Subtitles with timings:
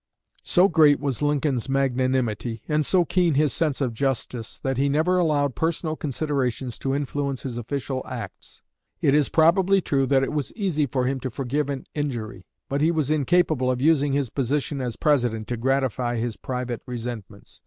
[0.41, 5.19] So great was Lincoln's magnanimity, and so keen his sense of justice, that he never
[5.19, 8.63] allowed personal considerations to influence his official acts.
[8.99, 12.81] It is probably true that it was easy for him to forgive an injury; but
[12.81, 17.59] he was incapable of using his position as President to gratify his private resentments.